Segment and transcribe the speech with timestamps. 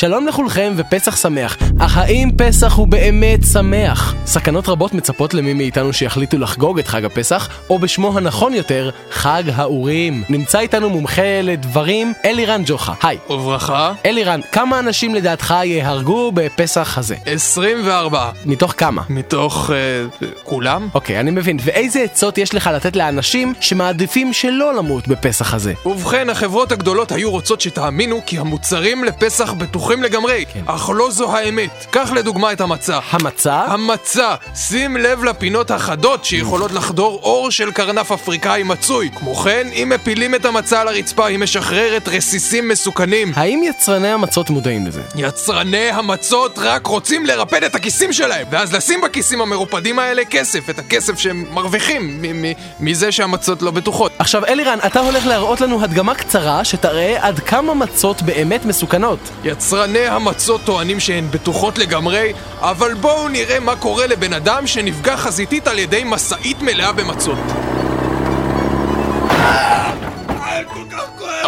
[0.00, 1.56] שלום לכולכם ופסח שמח.
[1.80, 4.14] אך האם פסח הוא באמת שמח?
[4.26, 9.42] סכנות רבות מצפות למי מאיתנו שיחליטו לחגוג את חג הפסח, או בשמו הנכון יותר, חג
[9.54, 10.22] האורים.
[10.28, 12.92] נמצא איתנו מומחה לדברים, אלירן ג'וחה.
[13.02, 13.18] היי.
[13.30, 13.92] וברכה.
[14.06, 17.16] אלירן, כמה אנשים לדעתך יהרגו בפסח הזה?
[17.26, 18.30] 24.
[18.44, 19.02] מתוך כמה?
[19.08, 19.70] מתוך...
[19.70, 20.88] אה, כולם?
[20.94, 21.58] אוקיי, אני מבין.
[21.64, 25.72] ואיזה עצות יש לך לתת לאנשים שמעדיפים שלא למות בפסח הזה?
[25.86, 30.60] ובכן, החברות הגדולות היו רוצות שתאמינו כי המוצרים לפסח בטוחים לגמרי, כן.
[30.66, 31.86] אך לא זו האמת.
[31.90, 32.98] קח לדוגמה את המצה.
[33.10, 33.54] המצה?
[33.54, 39.10] המצה, שים לב לפינות החדות שיכולות לחדור אור של קרנף אפריקאי מצוי.
[39.16, 43.32] כמו כן, אם מפילים את המצה על הרצפה, היא משחררת רסיסים מסוכנים.
[43.36, 45.02] האם יצרני המצות מודעים לזה?
[45.16, 50.78] יצרני המצות רק רוצים לרפד את הכיסים שלהם, ואז לשים בכיסים המרופדים האלה כסף, את
[50.78, 54.12] הכסף שהם מרוויחים מ- מ- מזה שהמצות לא בטוחות.
[54.18, 59.18] עכשיו אלירן, אתה הולך להראות לנו הדגמה קצרה שתראה עד כמה מצות באמת מסוכנות.
[59.80, 65.66] יצרני המצות טוענים שהן בטוחות לגמרי, אבל בואו נראה מה קורה לבן אדם שנפגע חזיתית
[65.66, 67.38] על ידי משאית מלאה במצות.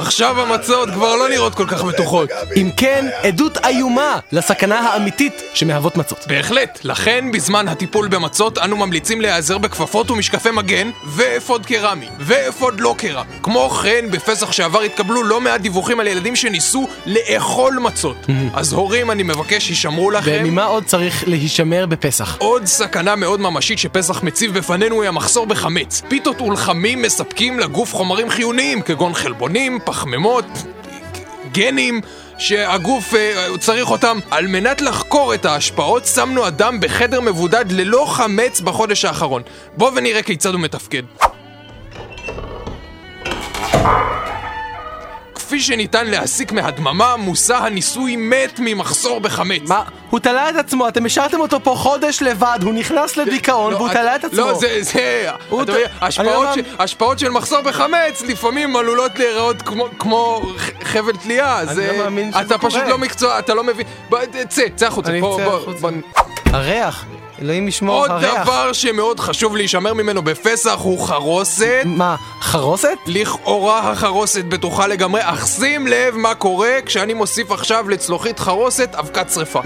[0.00, 2.30] עכשיו המצות כבר לא נראות כל כך בטוחות.
[2.56, 6.24] אם כן, עדות איומה לסכנה האמיתית שמהוות מצות.
[6.26, 12.94] בהחלט, לכן בזמן הטיפול במצות אנו ממליצים להיעזר בכפפות ומשקפי מגן ואפוד קרמי ואפוד לא
[12.98, 13.30] קרמי.
[13.42, 18.26] כמו כן, בפסח שעבר התקבלו לא מעט דיווחים על ילדים שניסו לאכול מצות.
[18.54, 20.40] אז הורים, אני מבקש, הישמרו לכם.
[20.44, 22.36] וממה עוד צריך להישמר בפסח?
[22.38, 26.02] עוד סכנה מאוד ממשית שפסח מציב בפנינו היא המחסור בחמץ.
[26.08, 30.44] פיתות ולחמים מספקים לגוף חומרים חיוניים כגון חלבונים, פחמימות,
[31.52, 32.00] גנים.
[32.40, 34.18] שהגוף אה, צריך אותם.
[34.30, 39.42] על מנת לחקור את ההשפעות, שמנו אדם בחדר מבודד ללא חמץ בחודש האחרון.
[39.76, 41.02] בואו ונראה כיצד הוא מתפקד.
[45.50, 49.68] כפי שניתן להסיק מהדממה, מושא הניסוי מת ממחסור בחמץ.
[49.68, 49.82] מה?
[50.10, 53.92] הוא תלה את עצמו, אתם השארתם אותו פה חודש לבד, הוא נכנס לדיכאון והוא לא,
[53.92, 54.36] תלה את עצמו.
[54.40, 55.28] לא, זה, זה,
[55.62, 55.72] אתה
[56.18, 56.28] אני
[56.78, 59.62] השפעות לא של- מחסור בחמץ לפעמים עלולות להיראות
[59.98, 60.42] כמו-
[60.84, 62.88] חבל תלייה, זה, לא מאמין שזה אתה פשוט קורה.
[62.88, 63.86] לא מקצוע, אתה לא מבין,
[64.48, 65.88] צא, צא החוצה, אני בוא, החוצה.
[66.46, 67.04] הריח,
[67.42, 68.42] אלוהים ישמור, עוד הריח.
[68.42, 71.82] דבר שמאוד חשוב להישמר ממנו בפסח הוא חרוסת.
[71.84, 72.96] מה, חרוסת?
[73.06, 79.30] לכאורה החרוסת בטוחה לגמרי, אך שים לב מה קורה כשאני מוסיף עכשיו לצלוחית חרוסת אבקת
[79.30, 79.60] שרפה.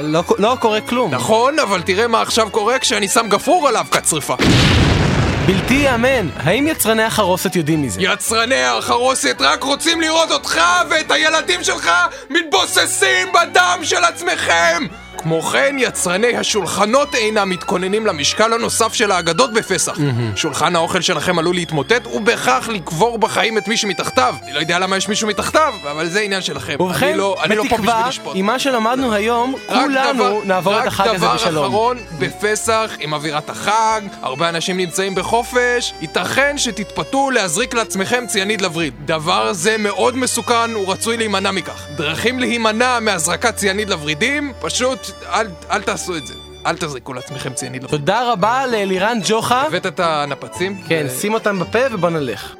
[0.00, 1.14] לא, לא קורה כלום.
[1.14, 4.34] נכון, אבל תראה מה עכשיו קורה כשאני שם גפרור על אבקת שרפה.
[5.46, 6.28] בלתי ייאמן.
[6.36, 8.02] האם יצרני החרוסת יודעים מזה?
[8.02, 10.60] יצרני החרוסת רק רוצים לראות אותך
[10.90, 11.90] ואת הילדים שלך
[12.30, 14.86] מתבוססים בדם של עצמכם!
[15.28, 19.96] כמו כן, יצרני השולחנות אינם מתכוננים למשקל הנוסף של האגדות בפסח.
[20.36, 24.34] שולחן האוכל שלכם עלול להתמוטט ובכך לקבור בחיים את מי שמתחתיו.
[24.42, 26.76] אני לא יודע למה יש מישהו מתחתיו, אבל זה עניין שלכם.
[26.80, 28.08] ובכן, אני לא, אני לא פה בתקווה.
[28.34, 31.52] עם מה שלמדנו היום, רק כולנו דבר- נעבור את החג הזה רק בשלום.
[31.54, 38.60] דבר אחרון, בפסח, עם אווירת החג, הרבה אנשים נמצאים בחופש, ייתכן שתתפתו להזריק לעצמכם ציאניד
[38.60, 38.94] לווריד.
[39.04, 41.82] דבר זה מאוד מסוכן ורצוי להימנע מכך.
[41.96, 46.34] דרכים להימנע מהזרקת ציאניד לוורידים, פשוט אל, אל תעשו את זה.
[46.66, 47.86] אל תזריקו לעצמכם לווריד.
[47.86, 49.62] תודה רבה לאלירן ג'וחה.
[49.62, 50.82] הבאת את הנפצים?
[50.88, 52.54] כן, ו- שים אותם בפה ובוא נלך.